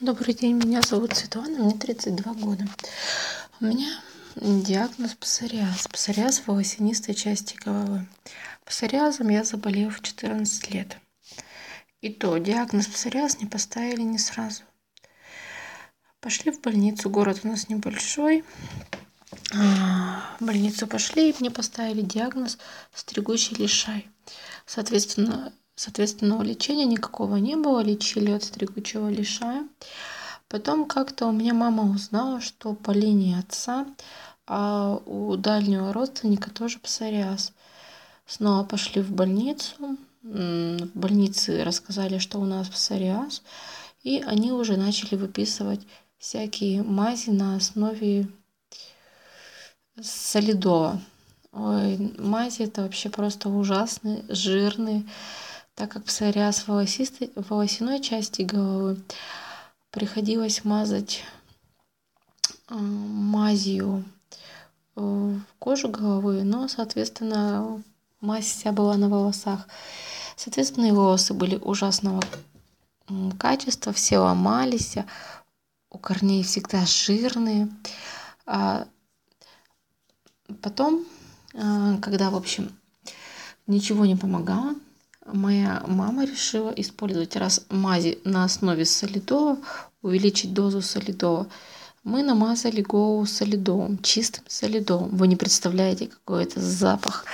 Добрый 0.00 0.32
день, 0.32 0.54
меня 0.54 0.80
зовут 0.80 1.16
Светлана, 1.16 1.58
мне 1.58 1.74
32 1.74 2.34
года. 2.34 2.64
У 3.60 3.64
меня 3.64 4.00
диагноз 4.36 5.16
псориаз, 5.16 5.88
псориаз 5.88 6.44
волосянистой 6.46 7.16
части 7.16 7.56
головы. 7.56 8.06
Псориазом 8.64 9.28
я 9.28 9.42
заболела 9.42 9.90
в 9.90 10.00
14 10.00 10.72
лет. 10.72 10.96
И 12.00 12.10
то 12.10 12.38
диагноз 12.38 12.86
псориаз 12.86 13.40
не 13.40 13.46
поставили 13.46 14.02
не 14.02 14.18
сразу. 14.18 14.62
Пошли 16.20 16.52
в 16.52 16.60
больницу, 16.60 17.10
город 17.10 17.40
у 17.42 17.48
нас 17.48 17.68
небольшой. 17.68 18.44
А, 19.52 20.36
в 20.38 20.44
больницу 20.44 20.86
пошли, 20.86 21.30
и 21.30 21.36
мне 21.40 21.50
поставили 21.50 22.02
диагноз 22.02 22.58
стригущий 22.94 23.56
лишай. 23.56 24.08
Соответственно, 24.64 25.52
Соответственно, 25.78 26.42
лечения 26.42 26.86
никакого 26.86 27.36
не 27.36 27.54
было, 27.54 27.78
лечили 27.78 28.32
от 28.32 28.42
стригучего 28.42 29.08
лишая. 29.08 29.64
Потом 30.48 30.86
как-то 30.86 31.26
у 31.26 31.32
меня 31.32 31.54
мама 31.54 31.84
узнала, 31.84 32.40
что 32.40 32.74
по 32.74 32.90
линии 32.90 33.38
отца 33.38 33.86
а 34.48 35.00
у 35.06 35.36
дальнего 35.36 35.92
родственника 35.92 36.50
тоже 36.50 36.80
псориаз. 36.80 37.52
Снова 38.26 38.64
пошли 38.64 39.02
в 39.02 39.12
больницу. 39.12 39.96
В 40.22 40.90
больнице 40.94 41.62
рассказали, 41.62 42.18
что 42.18 42.40
у 42.40 42.44
нас 42.44 42.68
псориаз. 42.68 43.42
И 44.02 44.20
они 44.26 44.50
уже 44.50 44.76
начали 44.76 45.14
выписывать 45.14 45.82
всякие 46.18 46.82
мази 46.82 47.30
на 47.30 47.54
основе 47.54 48.26
солидола. 50.00 51.00
Ой, 51.52 52.14
мази 52.18 52.62
это 52.62 52.82
вообще 52.82 53.10
просто 53.10 53.48
ужасные, 53.48 54.24
жирные 54.28 55.04
так 55.78 55.92
как 55.92 56.02
псориаз 56.02 56.66
волосистой, 56.66 57.30
волосяной 57.36 58.00
части 58.00 58.42
головы 58.42 59.00
приходилось 59.92 60.64
мазать 60.64 61.22
э, 62.68 62.74
мазью 62.74 64.04
э, 64.96 65.00
в 65.00 65.58
кожу 65.60 65.88
головы, 65.88 66.42
но, 66.42 66.66
соответственно, 66.66 67.80
мазь 68.20 68.46
вся 68.46 68.72
была 68.72 68.96
на 68.96 69.08
волосах. 69.08 69.68
Соответственно, 70.34 70.86
и 70.86 70.90
волосы 70.90 71.32
были 71.32 71.54
ужасного 71.54 72.24
качества, 73.38 73.92
все 73.92 74.18
ломались, 74.18 74.96
у 75.90 75.98
корней 75.98 76.42
всегда 76.42 76.86
жирные. 76.86 77.68
А 78.46 78.88
потом, 80.60 81.06
э, 81.54 81.98
когда, 82.02 82.30
в 82.30 82.34
общем, 82.34 82.76
ничего 83.68 84.06
не 84.06 84.16
помогало, 84.16 84.74
моя 85.32 85.82
мама 85.86 86.24
решила 86.24 86.70
использовать 86.70 87.36
раз 87.36 87.64
мази 87.70 88.18
на 88.24 88.44
основе 88.44 88.84
солидола, 88.84 89.58
увеличить 90.02 90.52
дозу 90.52 90.82
солидола. 90.82 91.46
Мы 92.04 92.22
намазали 92.22 92.80
голову 92.80 93.26
солидолом, 93.26 93.98
чистым 93.98 94.44
солидолом. 94.48 95.10
Вы 95.16 95.28
не 95.28 95.36
представляете, 95.36 96.06
какой 96.06 96.44
это 96.44 96.60
запах. 96.60 97.24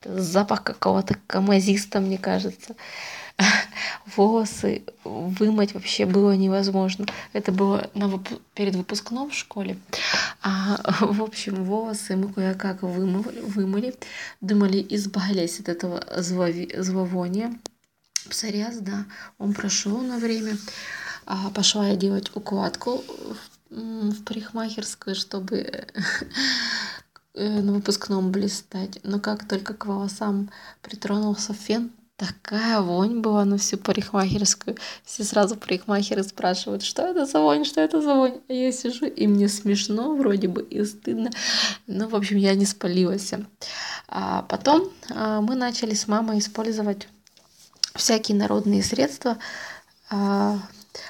Это 0.00 0.20
запах 0.20 0.62
какого-то 0.62 1.16
камазиста, 1.26 2.00
мне 2.00 2.18
кажется. 2.18 2.74
волосы 4.16 4.82
вымыть 5.04 5.74
вообще 5.74 6.06
было 6.06 6.32
невозможно. 6.36 7.06
Это 7.32 7.52
было 7.52 7.90
на 7.94 8.20
перед 8.54 8.74
выпускном 8.76 9.30
в 9.30 9.34
школе. 9.34 9.78
А, 10.46 10.78
в 11.00 11.22
общем, 11.22 11.64
волосы 11.64 12.16
мы 12.16 12.30
кое-как 12.30 12.82
вымыли, 12.82 13.40
вымыли. 13.40 13.94
Думали, 14.42 14.86
избавились 14.90 15.58
от 15.58 15.70
этого 15.70 16.04
зловония. 16.18 17.58
Псориаз, 18.28 18.78
да, 18.78 19.06
он 19.38 19.54
прошел 19.54 19.98
на 20.02 20.18
время. 20.18 20.56
А, 21.24 21.48
пошла 21.50 21.88
я 21.88 21.96
делать 21.96 22.30
укладку 22.36 23.02
в, 23.70 24.10
в 24.10 24.24
парикмахерскую, 24.24 25.16
чтобы 25.16 25.56
э, 27.34 27.60
на 27.60 27.72
выпускном 27.72 28.30
блистать. 28.30 29.00
Но 29.02 29.20
как 29.20 29.48
только 29.48 29.72
к 29.72 29.86
волосам 29.86 30.50
притронулся 30.82 31.54
фен, 31.54 31.90
такая 32.16 32.80
вонь 32.80 33.20
была 33.20 33.44
на 33.44 33.58
всю 33.58 33.76
парикмахерскую. 33.76 34.76
Все 35.04 35.24
сразу 35.24 35.56
парикмахеры 35.56 36.22
спрашивают, 36.22 36.82
что 36.82 37.02
это 37.02 37.26
за 37.26 37.40
вонь, 37.40 37.64
что 37.64 37.80
это 37.80 38.00
за 38.00 38.14
вонь. 38.14 38.40
А 38.48 38.52
я 38.52 38.72
сижу, 38.72 39.06
и 39.06 39.26
мне 39.26 39.48
смешно 39.48 40.14
вроде 40.14 40.48
бы 40.48 40.62
и 40.62 40.84
стыдно. 40.84 41.30
Ну, 41.86 42.08
в 42.08 42.14
общем, 42.14 42.36
я 42.36 42.54
не 42.54 42.66
спалилась. 42.66 43.32
А 44.08 44.42
потом 44.42 44.90
а, 45.10 45.40
мы 45.40 45.54
начали 45.54 45.94
с 45.94 46.06
мамой 46.06 46.38
использовать 46.38 47.08
всякие 47.94 48.36
народные 48.36 48.82
средства, 48.82 49.38
а, 50.10 50.58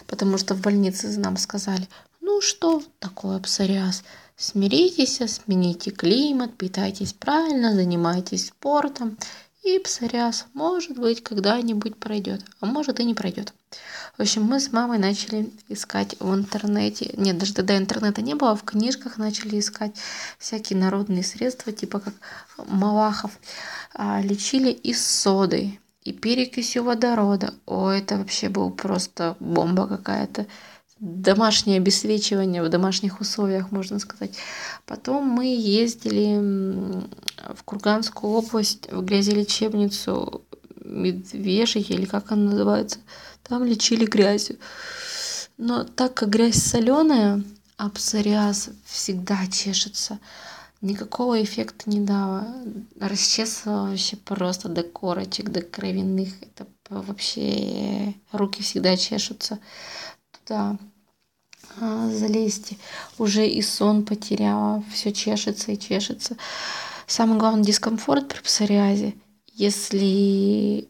потому 0.06 0.38
что 0.38 0.54
в 0.54 0.60
больнице 0.60 1.08
нам 1.18 1.36
сказали, 1.36 1.88
ну 2.20 2.40
что 2.40 2.82
такое 2.98 3.38
псориаз? 3.40 4.04
Смиритесь, 4.36 5.20
смените 5.30 5.90
климат, 5.92 6.56
питайтесь 6.56 7.12
правильно, 7.12 7.74
занимайтесь 7.74 8.48
спортом 8.48 9.16
и 9.64 9.78
псориаз, 9.78 10.46
может 10.52 10.98
быть, 10.98 11.22
когда-нибудь 11.22 11.96
пройдет, 11.96 12.44
а 12.60 12.66
может 12.66 13.00
и 13.00 13.04
не 13.04 13.14
пройдет. 13.14 13.54
В 14.16 14.20
общем, 14.20 14.42
мы 14.42 14.60
с 14.60 14.70
мамой 14.70 14.98
начали 14.98 15.50
искать 15.68 16.16
в 16.20 16.34
интернете, 16.34 17.12
нет, 17.16 17.38
даже 17.38 17.54
тогда 17.54 17.76
интернета 17.76 18.22
не 18.22 18.34
было, 18.34 18.54
в 18.54 18.62
книжках 18.62 19.16
начали 19.16 19.58
искать 19.58 19.96
всякие 20.38 20.78
народные 20.78 21.24
средства, 21.24 21.72
типа 21.72 22.00
как 22.00 22.14
Малахов. 22.66 23.32
А, 23.94 24.20
лечили 24.20 24.70
и 24.70 24.92
содой, 24.92 25.80
и 26.02 26.12
перекисью 26.12 26.84
водорода. 26.84 27.54
О, 27.66 27.88
это 27.88 28.18
вообще 28.18 28.50
был 28.50 28.70
просто 28.70 29.36
бомба 29.40 29.88
какая-то 29.88 30.46
домашнее 31.00 31.78
обесвечивание 31.78 32.62
в 32.62 32.68
домашних 32.68 33.20
условиях, 33.20 33.70
можно 33.70 33.98
сказать. 33.98 34.36
Потом 34.86 35.24
мы 35.24 35.46
ездили 35.46 37.02
в 37.54 37.62
Курганскую 37.64 38.32
область, 38.32 38.90
в 38.90 39.02
грязелечебницу 39.02 40.42
Медвежье, 40.84 41.82
или 41.82 42.04
как 42.04 42.30
она 42.32 42.50
называется. 42.50 42.98
Там 43.42 43.64
лечили 43.64 44.06
грязью. 44.06 44.58
Но 45.56 45.84
так 45.84 46.14
как 46.14 46.30
грязь 46.30 46.62
соленая, 46.62 47.42
а 47.76 47.90
псориаз 47.90 48.70
всегда 48.84 49.46
чешется, 49.46 50.18
никакого 50.80 51.42
эффекта 51.42 51.90
не 51.90 52.00
дала. 52.00 52.54
Расчесывала 53.00 53.88
вообще 53.88 54.16
просто 54.16 54.68
до 54.68 54.82
корочек, 54.82 55.50
до 55.50 55.62
кровяных. 55.62 56.32
Это 56.42 56.66
вообще 56.88 58.14
руки 58.32 58.62
всегда 58.62 58.96
чешутся 58.96 59.58
туда 60.44 60.76
а, 61.80 62.08
залезть. 62.08 62.74
Уже 63.18 63.46
и 63.46 63.62
сон 63.62 64.04
потеряла, 64.04 64.82
все 64.92 65.12
чешется 65.12 65.72
и 65.72 65.78
чешется. 65.78 66.36
Самый 67.06 67.38
главный 67.38 67.64
дискомфорт 67.64 68.28
при 68.28 68.40
псориазе, 68.40 69.14
если 69.52 70.88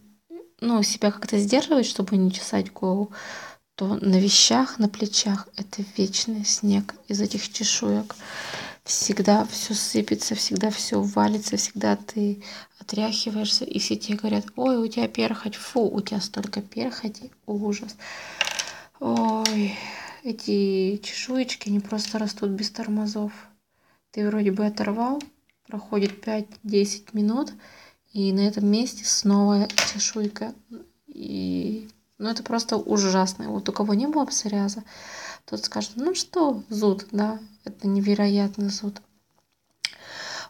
ну, 0.60 0.82
себя 0.82 1.10
как-то 1.10 1.38
сдерживать, 1.38 1.86
чтобы 1.86 2.16
не 2.16 2.32
чесать 2.32 2.72
голову, 2.72 3.12
то 3.74 3.96
на 3.96 4.18
вещах, 4.20 4.78
на 4.78 4.88
плечах 4.88 5.48
это 5.56 5.84
вечный 5.96 6.44
снег 6.44 6.94
из 7.08 7.20
этих 7.20 7.52
чешуек. 7.52 8.14
Всегда 8.84 9.46
все 9.46 9.74
сыпется, 9.74 10.34
всегда 10.34 10.70
все 10.70 11.00
валится, 11.00 11.56
всегда 11.56 11.96
ты 11.96 12.42
отряхиваешься, 12.78 13.64
и 13.64 13.78
все 13.78 13.96
тебе 13.96 14.18
говорят, 14.18 14.44
ой, 14.56 14.76
у 14.76 14.86
тебя 14.86 15.08
перхоть, 15.08 15.56
фу, 15.56 15.88
у 15.88 16.00
тебя 16.02 16.20
столько 16.20 16.60
перхоти, 16.60 17.32
ужас. 17.46 17.96
Ой, 19.06 19.76
эти 20.22 20.96
чешуечки, 20.96 21.68
они 21.68 21.78
просто 21.78 22.18
растут 22.18 22.48
без 22.52 22.70
тормозов. 22.70 23.32
Ты 24.12 24.26
вроде 24.26 24.50
бы 24.50 24.64
оторвал, 24.64 25.22
проходит 25.66 26.26
5-10 26.26 27.08
минут, 27.12 27.52
и 28.14 28.32
на 28.32 28.40
этом 28.40 28.66
месте 28.66 29.04
снова 29.04 29.68
чешуйка. 29.92 30.54
И 31.06 31.86
ну, 32.16 32.30
это 32.30 32.42
просто 32.42 32.78
ужасно. 32.78 33.50
Вот 33.50 33.68
у 33.68 33.72
кого 33.72 33.92
не 33.92 34.06
было 34.06 34.24
псориаза, 34.24 34.84
тот 35.44 35.62
скажет, 35.62 35.92
ну 35.96 36.14
что, 36.14 36.62
зуд, 36.70 37.06
да, 37.12 37.38
это 37.66 37.86
невероятный 37.86 38.70
зуд. 38.70 39.02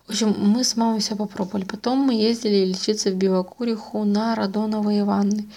В 0.06 0.11
общем, 0.11 0.32
мы 0.38 0.64
с 0.64 0.76
мамой 0.76 1.00
все 1.00 1.17
попробовали. 1.17 1.64
Потом 1.64 1.99
мы 1.99 2.14
ездили 2.14 2.67
лечиться 2.67 3.11
в 3.11 3.17
Белокуриху 3.17 4.05
на 4.05 4.34
радоновые 4.34 5.02
ванны. 5.02 5.49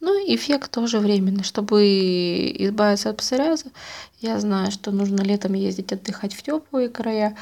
Ну, 0.00 0.12
эффект 0.26 0.70
тоже 0.70 0.98
временный. 0.98 1.44
Чтобы 1.44 2.54
избавиться 2.58 3.10
от 3.10 3.16
псориаза, 3.18 3.66
я 4.20 4.38
знаю, 4.38 4.70
что 4.70 4.90
нужно 4.90 5.22
летом 5.22 5.54
ездить 5.54 5.92
отдыхать 5.92 6.34
в 6.34 6.42
теплые 6.42 6.88
края, 6.88 7.36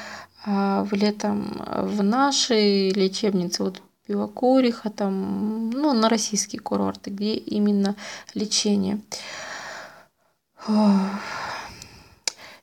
а 0.45 0.83
в 0.83 0.93
летом 0.93 1.61
в 1.67 2.03
нашей 2.03 2.91
лечебнице, 2.91 3.63
вот 3.63 3.81
Белокуриха, 4.07 4.89
там, 4.91 5.71
ну, 5.71 5.93
на 5.93 6.09
российские 6.09 6.59
курорты, 6.61 7.09
где 7.09 7.33
именно 7.33 7.95
лечение. 8.35 9.01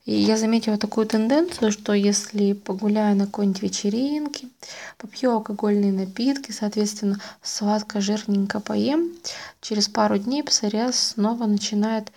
И 0.04 0.14
я 0.14 0.36
заметила 0.36 0.76
такую 0.78 1.06
тенденцию, 1.06 1.70
что 1.70 1.92
если 1.92 2.54
погуляю 2.54 3.14
на 3.16 3.26
какой-нибудь 3.26 3.62
вечеринке, 3.62 4.48
попью 4.98 5.30
алкогольные 5.30 5.92
напитки, 5.92 6.50
соответственно, 6.50 7.20
сладко-жирненько 7.40 8.58
поем, 8.58 9.12
через 9.60 9.88
пару 9.88 10.18
дней 10.18 10.42
псориаз 10.42 10.98
снова 10.98 11.46
начинает 11.46 12.10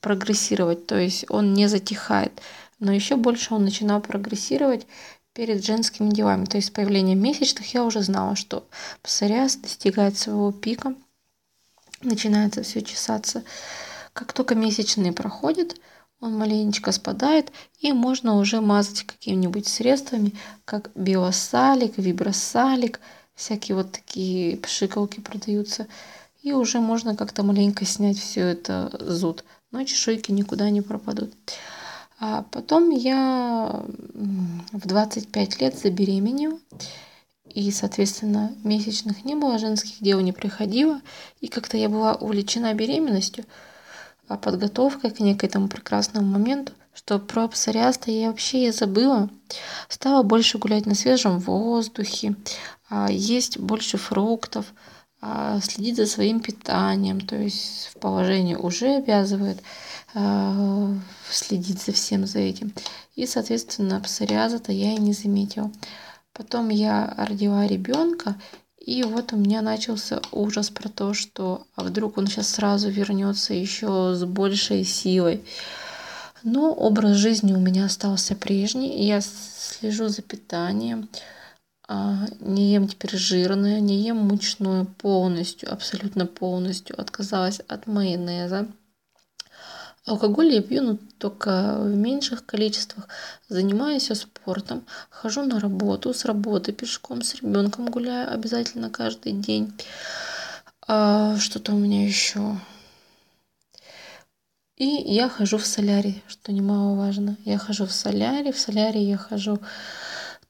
прогрессировать, 0.00 0.86
то 0.86 0.98
есть 0.98 1.24
он 1.30 1.54
не 1.54 1.66
затихает. 1.66 2.42
Но 2.78 2.92
еще 2.92 3.16
больше 3.16 3.54
он 3.54 3.64
начинал 3.64 4.02
прогрессировать 4.02 4.86
перед 5.32 5.64
женскими 5.64 6.10
делами. 6.10 6.44
То 6.44 6.58
есть 6.58 6.68
с 6.68 6.70
появлением 6.70 7.22
месячных 7.22 7.72
я 7.72 7.84
уже 7.84 8.02
знала, 8.02 8.36
что 8.36 8.66
псориаз 9.02 9.56
достигает 9.56 10.18
своего 10.18 10.52
пика, 10.52 10.94
начинается 12.02 12.62
все 12.62 12.82
чесаться. 12.82 13.44
Как 14.12 14.34
только 14.34 14.54
месячные 14.54 15.12
проходят, 15.12 15.76
он 16.22 16.38
маленечко 16.38 16.92
спадает, 16.92 17.52
и 17.80 17.92
можно 17.92 18.38
уже 18.38 18.60
мазать 18.60 19.02
какими-нибудь 19.02 19.66
средствами, 19.66 20.32
как 20.64 20.90
биосалик, 20.94 21.98
вибросалик, 21.98 23.00
всякие 23.34 23.74
вот 23.74 23.90
такие 23.90 24.56
пшикалки 24.56 25.18
продаются. 25.20 25.88
И 26.42 26.52
уже 26.52 26.80
можно 26.80 27.16
как-то 27.16 27.42
маленько 27.42 27.84
снять 27.84 28.18
все 28.18 28.42
это 28.42 28.96
зуд, 29.00 29.44
но 29.72 29.82
чешуйки 29.82 30.30
никуда 30.30 30.70
не 30.70 30.80
пропадут. 30.80 31.32
А 32.20 32.44
потом 32.52 32.90
я 32.90 33.84
в 34.72 34.86
25 34.86 35.60
лет 35.60 35.76
забеременела, 35.76 36.58
и, 37.52 37.68
соответственно, 37.72 38.52
месячных 38.62 39.24
не 39.24 39.34
было, 39.34 39.58
женских 39.58 40.00
дел 40.00 40.20
не 40.20 40.32
приходило, 40.32 41.00
и 41.40 41.48
как-то 41.48 41.76
я 41.76 41.88
была 41.88 42.14
увлечена 42.14 42.74
беременностью, 42.74 43.44
подготовкой 44.28 45.10
к 45.10 45.20
некой 45.20 45.48
этому 45.48 45.68
прекрасному 45.68 46.26
моменту, 46.26 46.72
что 46.94 47.18
про 47.18 47.48
псориаз 47.48 48.00
я 48.06 48.28
вообще 48.28 48.68
и 48.68 48.72
забыла. 48.72 49.30
Стала 49.88 50.22
больше 50.22 50.58
гулять 50.58 50.86
на 50.86 50.94
свежем 50.94 51.38
воздухе, 51.38 52.36
а, 52.88 53.10
есть 53.10 53.58
больше 53.58 53.98
фруктов, 53.98 54.72
а, 55.20 55.60
следить 55.60 55.96
за 55.96 56.06
своим 56.06 56.40
питанием, 56.40 57.20
то 57.20 57.36
есть 57.36 57.90
в 57.94 57.98
положении 57.98 58.54
уже 58.54 58.96
обязывает 58.96 59.62
а, 60.14 60.88
следить 61.30 61.80
за 61.80 61.92
всем 61.92 62.26
за 62.26 62.40
этим. 62.40 62.72
И, 63.14 63.26
соответственно, 63.26 64.00
псориаза-то 64.00 64.72
я 64.72 64.92
и 64.94 64.98
не 64.98 65.12
заметила. 65.12 65.70
Потом 66.32 66.70
я 66.70 67.14
родила 67.16 67.66
ребенка, 67.66 68.36
и 68.84 69.04
вот 69.04 69.32
у 69.32 69.36
меня 69.36 69.62
начался 69.62 70.20
ужас 70.32 70.70
про 70.70 70.88
то, 70.88 71.14
что 71.14 71.66
а 71.76 71.84
вдруг 71.84 72.18
он 72.18 72.26
сейчас 72.26 72.48
сразу 72.48 72.90
вернется 72.90 73.54
еще 73.54 74.14
с 74.14 74.24
большей 74.24 74.84
силой. 74.84 75.44
Но 76.42 76.72
образ 76.72 77.16
жизни 77.16 77.52
у 77.52 77.60
меня 77.60 77.84
остался 77.84 78.34
прежний. 78.34 79.06
Я 79.06 79.20
слежу 79.20 80.08
за 80.08 80.22
питанием. 80.22 81.08
А, 81.86 82.26
не 82.40 82.72
ем 82.72 82.88
теперь 82.88 83.16
жирное, 83.16 83.78
не 83.78 84.02
ем 84.02 84.16
мучное 84.16 84.84
полностью, 84.84 85.72
абсолютно 85.72 86.26
полностью. 86.26 87.00
Отказалась 87.00 87.60
от 87.68 87.86
майонеза. 87.86 88.66
Алкоголь 90.04 90.52
я 90.52 90.62
пью, 90.62 90.82
но 90.82 90.98
только 91.18 91.76
в 91.78 91.94
меньших 91.94 92.44
количествах. 92.44 93.08
Занимаюсь 93.48 94.10
спортом, 94.14 94.84
хожу 95.10 95.42
на 95.42 95.60
работу, 95.60 96.12
с 96.12 96.24
работы 96.24 96.72
пешком, 96.72 97.22
с 97.22 97.36
ребенком 97.36 97.86
гуляю 97.86 98.32
обязательно 98.32 98.90
каждый 98.90 99.32
день. 99.32 99.72
А, 100.88 101.36
что-то 101.38 101.72
у 101.72 101.78
меня 101.78 102.04
еще. 102.04 102.58
И 104.76 104.86
я 104.86 105.28
хожу 105.28 105.58
в 105.58 105.66
солярий, 105.66 106.24
что 106.26 106.52
немаловажно. 106.52 107.36
Я 107.44 107.58
хожу 107.58 107.86
в 107.86 107.92
солярий, 107.92 108.50
в 108.52 108.58
солярий 108.58 109.04
я 109.04 109.16
хожу 109.16 109.60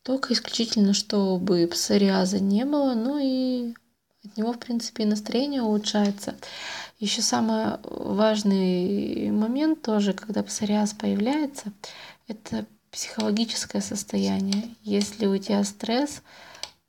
только 0.02 0.32
исключительно, 0.32 0.94
чтобы 0.94 1.66
псориаза 1.66 2.40
не 2.40 2.64
было, 2.64 2.94
ну 2.94 3.18
и 3.22 3.74
от 4.24 4.36
него, 4.36 4.52
в 4.52 4.58
принципе, 4.58 5.02
и 5.02 5.06
настроение 5.06 5.62
улучшается. 5.62 6.36
Еще 6.98 7.22
самый 7.22 7.78
важный 7.82 9.30
момент 9.30 9.82
тоже, 9.82 10.12
когда 10.12 10.42
псориаз 10.42 10.92
появляется, 10.92 11.72
это 12.28 12.66
психологическое 12.90 13.80
состояние. 13.80 14.68
Если 14.82 15.26
у 15.26 15.36
тебя 15.38 15.64
стресс, 15.64 16.22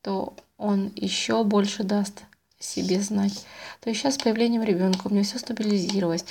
то 0.01 0.35
он 0.57 0.91
еще 0.95 1.43
больше 1.43 1.83
даст 1.83 2.23
себе 2.59 3.01
знать. 3.01 3.45
То 3.81 3.89
есть 3.89 4.01
сейчас 4.01 4.15
с 4.15 4.19
появлением 4.19 4.63
ребенка 4.63 5.07
у 5.07 5.09
меня 5.09 5.23
все 5.23 5.39
стабилизировалось. 5.39 6.25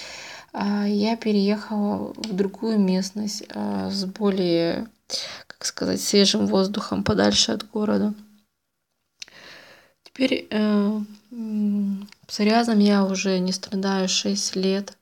А, 0.52 0.86
я 0.86 1.16
переехала 1.16 2.12
в 2.14 2.32
другую 2.34 2.78
местность 2.78 3.44
а, 3.54 3.90
с 3.90 4.04
более, 4.04 4.88
как 5.46 5.64
сказать, 5.64 6.00
свежим 6.00 6.46
воздухом, 6.46 7.04
подальше 7.04 7.52
от 7.52 7.68
города. 7.70 8.14
Теперь 10.12 10.46
э, 10.50 11.00
псориазом 12.26 12.78
я 12.80 13.04
уже 13.04 13.38
не 13.38 13.52
страдаю 13.52 14.08
6 14.08 14.56
лет. 14.56 14.96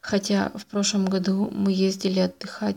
Хотя 0.00 0.52
в 0.54 0.66
прошлом 0.66 1.06
году 1.06 1.50
мы 1.50 1.72
ездили 1.72 2.20
отдыхать 2.20 2.76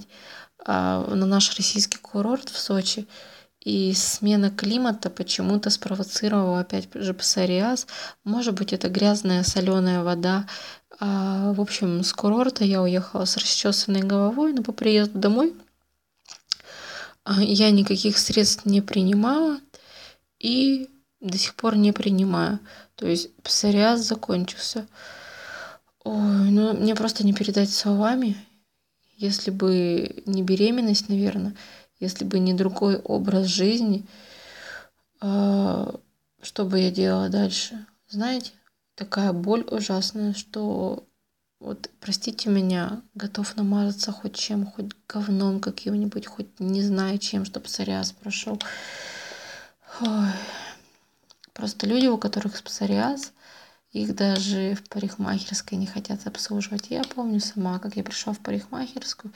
а, 0.65 1.05
на 1.13 1.27
наш 1.27 1.55
российский 1.57 1.99
курорт 1.99 2.49
в 2.49 2.57
Сочи. 2.57 3.07
И 3.59 3.93
смена 3.93 4.49
климата 4.49 5.11
почему-то 5.11 5.69
спровоцировала 5.69 6.61
опять 6.61 6.87
же 6.95 7.13
псориаз. 7.13 7.85
Может 8.23 8.55
быть, 8.55 8.73
это 8.73 8.89
грязная 8.89 9.43
соленая 9.43 10.01
вода. 10.01 10.47
А, 10.99 11.53
в 11.53 11.61
общем, 11.61 12.03
с 12.03 12.13
курорта 12.13 12.63
я 12.63 12.81
уехала 12.81 13.25
с 13.25 13.37
расчесанной 13.37 14.01
головой, 14.01 14.53
но 14.53 14.63
по 14.63 14.71
приезду 14.71 15.19
домой 15.19 15.53
а, 17.25 17.43
я 17.43 17.69
никаких 17.69 18.17
средств 18.17 18.65
не 18.65 18.81
принимала. 18.81 19.59
И 20.39 20.89
до 21.19 21.37
сих 21.37 21.55
пор 21.55 21.75
не 21.75 21.91
принимаю. 21.91 22.59
То 22.95 23.07
есть 23.07 23.35
псориаз 23.43 24.01
закончился. 24.01 24.87
Ой, 26.03 26.49
ну 26.51 26.73
мне 26.73 26.95
просто 26.95 27.25
не 27.25 27.33
передать 27.33 27.71
словами. 27.71 28.37
Если 29.17 29.51
бы 29.51 30.23
не 30.25 30.43
беременность, 30.43 31.09
наверное, 31.09 31.55
если 31.99 32.23
бы 32.23 32.39
не 32.39 32.53
другой 32.53 32.97
образ 32.97 33.47
жизни, 33.47 34.05
э, 35.21 35.91
что 36.41 36.65
бы 36.65 36.79
я 36.79 36.89
делала 36.89 37.27
дальше? 37.27 37.85
Знаете, 38.07 38.51
такая 38.95 39.33
боль 39.33 39.65
ужасная, 39.69 40.33
что 40.33 41.05
вот, 41.59 41.89
простите 41.99 42.49
меня, 42.49 43.01
готов 43.13 43.57
намазаться 43.57 44.13
хоть 44.13 44.35
чем, 44.35 44.65
хоть 44.65 44.91
говном 45.09 45.59
каким-нибудь, 45.59 46.25
хоть 46.25 46.59
не 46.59 46.81
знаю 46.81 47.17
чем, 47.17 47.43
чтобы 47.43 47.65
псориаз 47.65 48.13
прошел. 48.13 48.57
Ой. 49.99 50.29
Просто 51.59 51.87
люди, 51.87 52.07
у 52.07 52.17
которых 52.17 52.63
псориаз, 52.63 53.33
их 53.91 54.15
даже 54.15 54.75
в 54.75 54.87
парикмахерской 54.87 55.77
не 55.77 55.87
хотят 55.87 56.25
обслуживать. 56.25 56.89
Я 56.89 57.03
помню 57.03 57.41
сама, 57.41 57.79
как 57.79 57.97
я 57.97 58.03
пришла 58.03 58.31
в 58.31 58.39
парикмахерскую, 58.39 59.33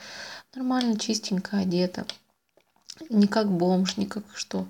нормально, 0.54 0.98
чистенько 0.98 1.58
одета. 1.58 2.06
Не 3.10 3.26
как 3.26 3.52
бомж, 3.52 3.98
не 3.98 4.06
как 4.06 4.24
что. 4.34 4.66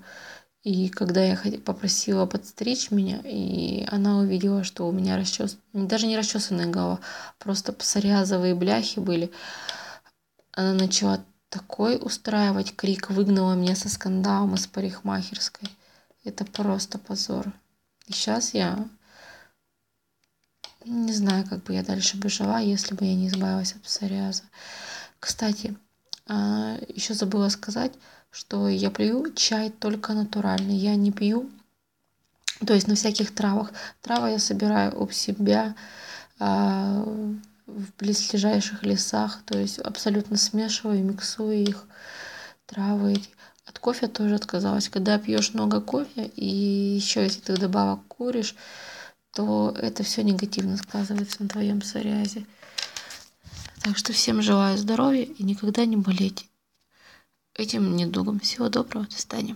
И 0.63 0.89
когда 0.89 1.23
я 1.23 1.39
попросила 1.63 2.25
подстричь 2.25 2.91
меня, 2.91 3.21
и 3.23 3.87
она 3.89 4.17
увидела, 4.17 4.65
что 4.65 4.85
у 4.85 4.91
меня 4.91 5.15
расчес... 5.15 5.57
даже 5.71 6.07
не 6.07 6.17
расчесанная 6.17 6.67
голова, 6.67 6.99
просто 7.39 7.71
псориазовые 7.71 8.53
бляхи 8.53 8.99
были, 8.99 9.31
она 10.51 10.73
начала 10.73 11.23
такой 11.47 11.97
устраивать 12.01 12.75
крик, 12.75 13.11
выгнала 13.11 13.53
меня 13.53 13.77
со 13.77 13.87
скандалом 13.87 14.55
из 14.55 14.67
парикмахерской. 14.67 15.69
Это 16.25 16.43
просто 16.43 16.99
позор. 16.99 17.53
И 18.07 18.11
сейчас 18.11 18.53
я 18.53 18.85
не 20.83 21.13
знаю, 21.13 21.47
как 21.47 21.63
бы 21.63 21.73
я 21.73 21.83
дальше 21.83 22.17
бы 22.17 22.29
жила, 22.29 22.59
если 22.59 22.93
бы 22.93 23.05
я 23.05 23.15
не 23.15 23.27
избавилась 23.27 23.73
от 23.73 23.81
псориаза. 23.83 24.43
Кстати, 25.19 25.75
а, 26.27 26.77
еще 26.87 27.13
забыла 27.13 27.49
сказать, 27.49 27.93
что 28.31 28.67
я 28.67 28.89
пью 28.89 29.31
чай 29.33 29.69
только 29.69 30.13
натуральный. 30.13 30.75
Я 30.75 30.95
не 30.95 31.11
пью, 31.11 31.49
то 32.65 32.73
есть 32.73 32.87
на 32.87 32.95
всяких 32.95 33.33
травах. 33.33 33.71
Травы 34.01 34.31
я 34.31 34.39
собираю 34.39 34.99
у 35.01 35.09
себя 35.09 35.75
а, 36.39 37.03
в 37.65 37.93
близлежащих 37.97 38.83
лесах, 38.83 39.41
то 39.45 39.57
есть 39.57 39.79
абсолютно 39.79 40.37
смешиваю, 40.37 41.03
миксую 41.03 41.63
их, 41.63 41.85
травы 42.65 43.13
эти. 43.13 43.29
Кофе 43.85 44.07
тоже 44.07 44.33
отказалась. 44.33 44.89
Когда 44.89 45.19
пьешь 45.19 45.53
много 45.53 45.79
кофе, 45.79 46.31
и 46.35 46.43
еще 46.43 47.21
если 47.21 47.39
ты 47.39 47.55
добавок 47.55 47.99
куришь, 48.07 48.55
то 49.31 49.75
это 49.79 50.01
все 50.01 50.23
негативно 50.23 50.77
сказывается 50.77 51.43
на 51.43 51.49
твоем 51.49 51.81
псориазе. 51.81 52.47
Так 53.83 53.95
что 53.95 54.11
всем 54.11 54.41
желаю 54.41 54.79
здоровья 54.79 55.21
и 55.21 55.43
никогда 55.43 55.85
не 55.85 55.97
болеть 55.97 56.49
этим 57.53 57.95
недугом. 57.95 58.39
Всего 58.39 58.69
доброго, 58.69 59.05
до 59.05 59.21
свидания. 59.21 59.55